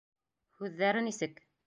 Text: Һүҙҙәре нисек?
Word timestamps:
Һүҙҙәре 0.61 1.05
нисек? 1.09 1.41